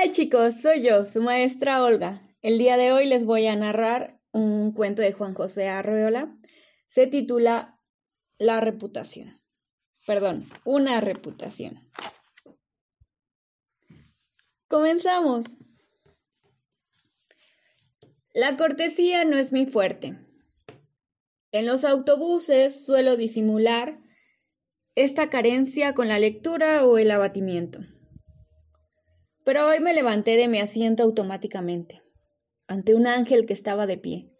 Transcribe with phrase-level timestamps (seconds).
[0.00, 2.22] Hola chicos, soy yo, su maestra Olga.
[2.40, 6.36] El día de hoy les voy a narrar un cuento de Juan José Arreola.
[6.86, 7.80] Se titula
[8.38, 9.42] La reputación.
[10.06, 11.90] Perdón, una reputación.
[14.68, 15.58] Comenzamos.
[18.32, 20.16] La cortesía no es mi fuerte.
[21.50, 23.98] En los autobuses suelo disimular
[24.94, 27.80] esta carencia con la lectura o el abatimiento.
[29.48, 32.02] Pero hoy me levanté de mi asiento automáticamente,
[32.66, 34.30] ante un ángel que estaba de pie,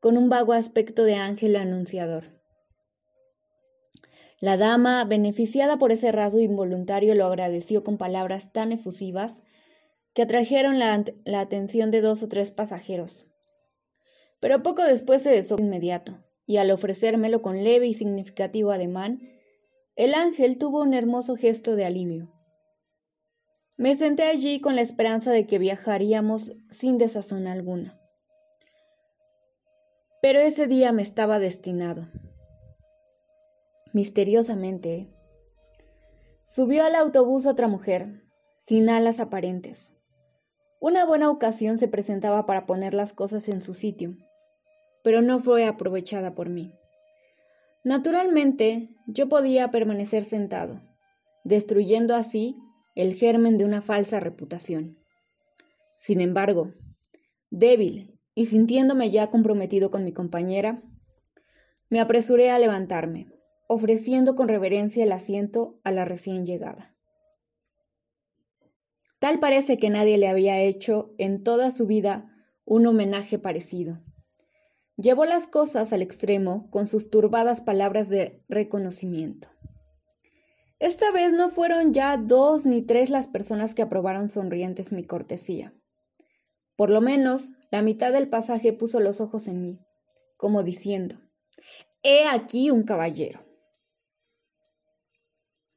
[0.00, 2.40] con un vago aspecto de ángel anunciador.
[4.40, 9.42] La dama, beneficiada por ese rasgo involuntario, lo agradeció con palabras tan efusivas
[10.14, 13.26] que atrajeron la, la atención de dos o tres pasajeros.
[14.40, 19.28] Pero poco después se desó inmediato, y al ofrecérmelo con leve y significativo ademán,
[19.94, 22.32] el ángel tuvo un hermoso gesto de alivio.
[23.76, 27.98] Me senté allí con la esperanza de que viajaríamos sin desazón alguna.
[30.20, 32.06] Pero ese día me estaba destinado.
[33.92, 35.08] Misteriosamente,
[36.40, 38.22] subió al autobús otra mujer,
[38.56, 39.92] sin alas aparentes.
[40.78, 44.16] Una buena ocasión se presentaba para poner las cosas en su sitio,
[45.02, 46.74] pero no fue aprovechada por mí.
[47.84, 50.82] Naturalmente, yo podía permanecer sentado,
[51.42, 52.54] destruyendo así
[52.94, 54.98] el germen de una falsa reputación.
[55.96, 56.70] Sin embargo,
[57.50, 60.82] débil y sintiéndome ya comprometido con mi compañera,
[61.90, 63.28] me apresuré a levantarme,
[63.68, 66.96] ofreciendo con reverencia el asiento a la recién llegada.
[69.18, 72.34] Tal parece que nadie le había hecho en toda su vida
[72.64, 74.02] un homenaje parecido.
[74.96, 79.51] Llevó las cosas al extremo con sus turbadas palabras de reconocimiento.
[80.82, 85.72] Esta vez no fueron ya dos ni tres las personas que aprobaron sonrientes mi cortesía.
[86.74, 89.78] Por lo menos, la mitad del pasaje puso los ojos en mí,
[90.36, 91.20] como diciendo,
[92.02, 93.46] He aquí un caballero.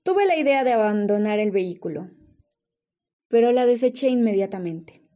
[0.02, 2.10] Tuve la idea de abandonar el vehículo,
[3.28, 5.08] pero la deseché inmediatamente,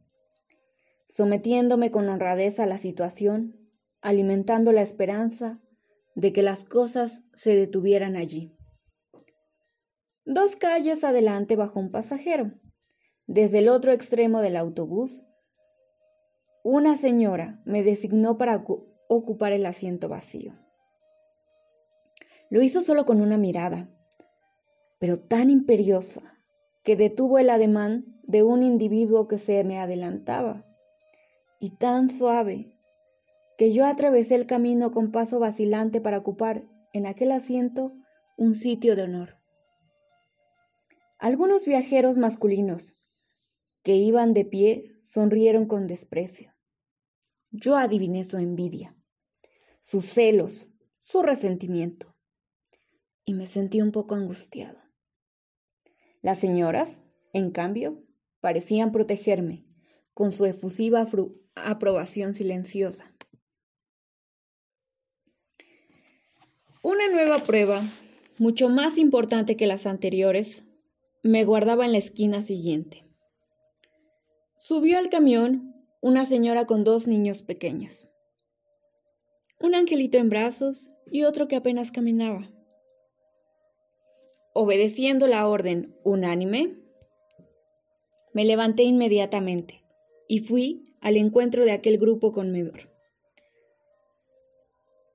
[1.08, 3.68] sometiéndome con honradez a la situación,
[4.02, 5.60] alimentando la esperanza
[6.14, 8.56] de que las cosas se detuvieran allí.
[10.32, 12.52] Dos calles adelante bajó un pasajero.
[13.26, 15.24] Desde el otro extremo del autobús,
[16.62, 18.64] una señora me designó para
[19.08, 20.52] ocupar el asiento vacío.
[22.48, 23.88] Lo hizo solo con una mirada,
[25.00, 26.22] pero tan imperiosa
[26.84, 30.64] que detuvo el ademán de un individuo que se me adelantaba,
[31.58, 32.72] y tan suave
[33.58, 36.62] que yo atravesé el camino con paso vacilante para ocupar
[36.92, 37.88] en aquel asiento
[38.36, 39.39] un sitio de honor.
[41.20, 42.94] Algunos viajeros masculinos
[43.82, 46.54] que iban de pie sonrieron con desprecio.
[47.50, 48.96] Yo adiviné su envidia,
[49.80, 52.16] sus celos, su resentimiento,
[53.26, 54.78] y me sentí un poco angustiado.
[56.22, 57.02] Las señoras,
[57.34, 58.02] en cambio,
[58.40, 59.66] parecían protegerme
[60.14, 61.06] con su efusiva
[61.54, 63.14] aprobación silenciosa.
[66.82, 67.82] Una nueva prueba,
[68.38, 70.64] mucho más importante que las anteriores,
[71.22, 73.04] me guardaba en la esquina siguiente.
[74.56, 78.08] Subió al camión una señora con dos niños pequeños.
[79.60, 82.50] Un angelito en brazos y otro que apenas caminaba.
[84.54, 86.78] Obedeciendo la orden unánime,
[88.32, 89.82] me levanté inmediatamente
[90.28, 92.90] y fui al encuentro de aquel grupo conmovedor.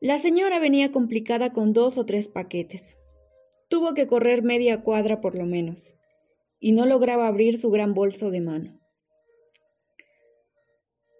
[0.01, 2.99] La señora venía complicada con dos o tres paquetes.
[3.67, 5.95] Tuvo que correr media cuadra por lo menos,
[6.59, 8.79] y no lograba abrir su gran bolso de mano.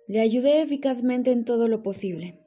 [0.08, 2.40] Le ayudé eficazmente en todo lo posible.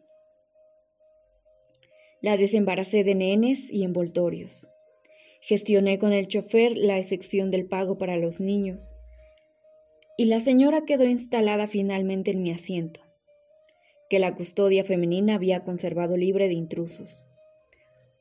[2.21, 4.69] La desembaracé de nenes y envoltorios.
[5.41, 8.94] Gestioné con el chofer la excepción del pago para los niños.
[10.17, 13.01] Y la señora quedó instalada finalmente en mi asiento,
[14.09, 17.17] que la custodia femenina había conservado libre de intrusos.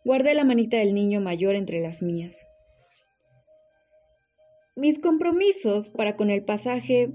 [0.07, 2.47] Guardé la manita del niño mayor entre las mías.
[4.73, 7.11] Mis compromisos para con el pasaje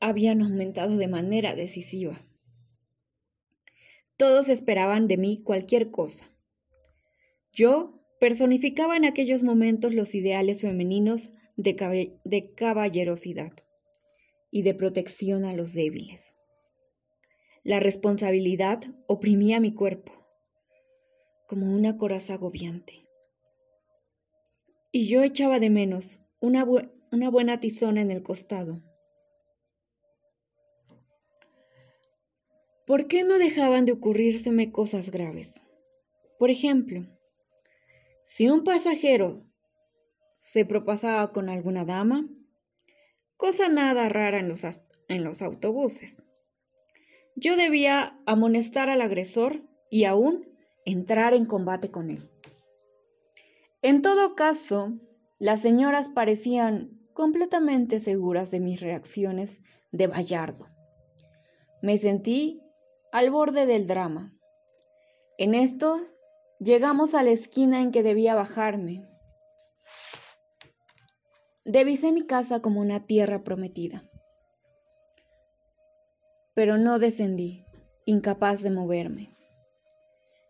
[0.00, 2.18] habían aumentado de manera decisiva.
[4.16, 6.32] Todos esperaban de mí cualquier cosa.
[7.52, 13.52] Yo personificaba en aquellos momentos los ideales femeninos de, caballerosidad
[14.50, 16.34] y de protección a los débiles.
[17.62, 20.17] La responsabilidad oprimía mi cuerpo
[21.48, 23.08] como una coraza agobiante.
[24.92, 26.66] Y yo echaba de menos una,
[27.10, 28.82] una buena tizona en el costado.
[32.86, 35.62] ¿Por qué no dejaban de ocurrírseme cosas graves?
[36.38, 37.06] Por ejemplo,
[38.24, 39.46] si un pasajero
[40.36, 42.28] se propasaba con alguna dama,
[43.36, 44.64] cosa nada rara en los,
[45.08, 46.24] en los autobuses,
[47.36, 50.47] yo debía amonestar al agresor y aún
[50.88, 52.30] entrar en combate con él.
[53.82, 54.94] En todo caso,
[55.38, 59.60] las señoras parecían completamente seguras de mis reacciones
[59.92, 60.66] de Bayardo.
[61.82, 62.62] Me sentí
[63.12, 64.34] al borde del drama.
[65.36, 66.00] En esto
[66.58, 69.06] llegamos a la esquina en que debía bajarme.
[71.66, 74.08] Devisé mi casa como una tierra prometida.
[76.54, 77.66] Pero no descendí,
[78.06, 79.37] incapaz de moverme.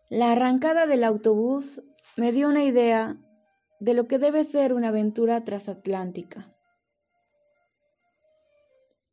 [0.09, 1.83] La arrancada del autobús
[2.17, 3.17] me dio una idea
[3.79, 6.51] de lo que debe ser una aventura transatlántica.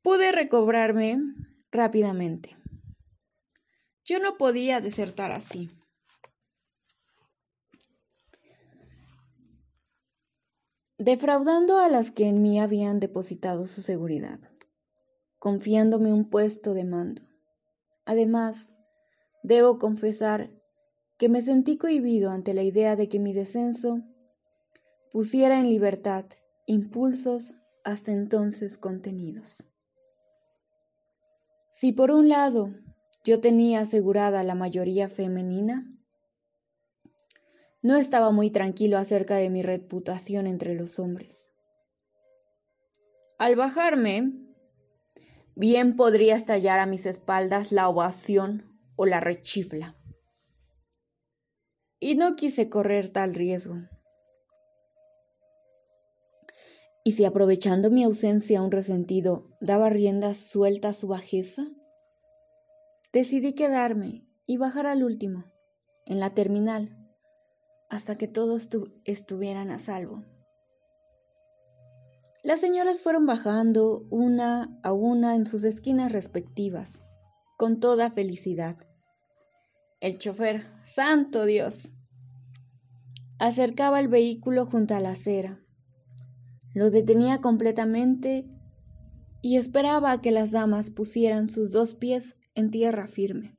[0.01, 1.19] Pude recobrarme
[1.71, 2.57] rápidamente.
[4.07, 5.69] Yo no podía desertar así.
[10.97, 14.41] Defraudando a las que en mí habían depositado su seguridad,
[15.39, 17.21] confiándome un puesto de mando.
[18.07, 18.73] Además,
[19.43, 20.51] debo confesar
[21.19, 24.03] que me sentí cohibido ante la idea de que mi descenso
[25.11, 26.27] pusiera en libertad
[26.67, 27.55] impulsos
[27.85, 29.65] hasta entonces contenidos.
[31.71, 32.75] Si por un lado
[33.25, 35.91] yo tenía asegurada la mayoría femenina,
[37.83, 41.47] no estaba muy tranquilo acerca de mi reputación entre los hombres.
[43.39, 44.33] Al bajarme,
[45.55, 49.97] bien podría estallar a mis espaldas la ovación o la rechifla
[52.07, 53.79] y no quise correr tal riesgo.
[57.03, 61.65] ¿Y si aprovechando mi ausencia un resentido daba rienda suelta a su bajeza?
[63.13, 65.53] Decidí quedarme y bajar al último,
[66.05, 66.97] en la terminal,
[67.91, 68.69] hasta que todos
[69.05, 70.23] estuvieran a salvo.
[72.45, 77.03] Las señoras fueron bajando una a una en sus esquinas respectivas,
[77.59, 78.77] con toda felicidad.
[79.99, 81.91] El chofer, santo Dios,
[83.39, 85.61] acercaba el vehículo junto a la acera.
[86.75, 88.47] Lo detenía completamente
[89.43, 93.57] y esperaba a que las damas pusieran sus dos pies en tierra firme.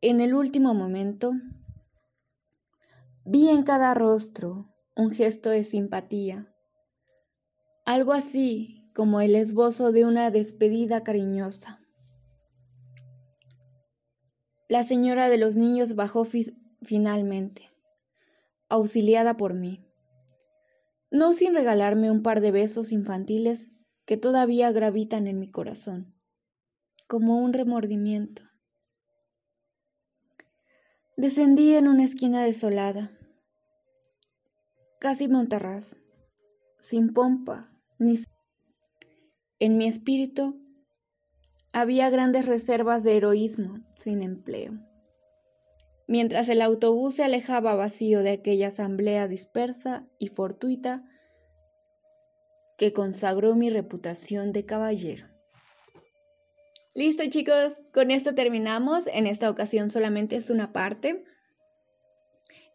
[0.00, 1.32] En el último momento,
[3.24, 6.54] vi en cada rostro un gesto de simpatía,
[7.84, 11.80] algo así como el esbozo de una despedida cariñosa.
[14.68, 16.24] La señora de los niños bajó
[16.82, 17.73] finalmente,
[18.68, 19.84] auxiliada por mí,
[21.10, 23.72] no sin regalarme un par de besos infantiles
[24.04, 26.14] que todavía gravitan en mi corazón,
[27.06, 28.42] como un remordimiento.
[31.16, 33.16] Descendí en una esquina desolada,
[34.98, 35.98] casi montarraz,
[36.80, 38.16] sin pompa ni...
[39.60, 40.60] En mi espíritu
[41.72, 44.72] había grandes reservas de heroísmo sin empleo.
[46.06, 51.04] Mientras el autobús se alejaba vacío de aquella asamblea dispersa y fortuita
[52.76, 55.26] que consagró mi reputación de caballero.
[56.94, 59.06] Listo chicos, con esto terminamos.
[59.08, 61.24] En esta ocasión solamente es una parte.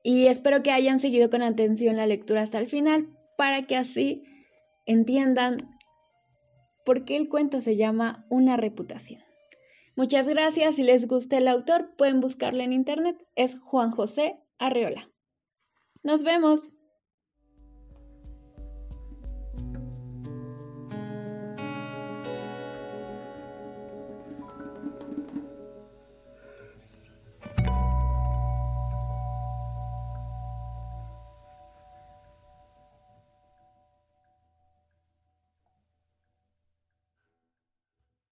[0.04, 4.24] Y espero que hayan seguido con atención la lectura hasta el final para que así
[4.86, 5.58] entiendan
[6.86, 9.29] por qué el cuento se llama Una reputación.
[10.00, 10.76] Muchas gracias.
[10.76, 13.28] Si les gusta el autor, pueden buscarlo en internet.
[13.36, 15.12] Es Juan José Arreola.
[16.04, 16.72] Nos vemos.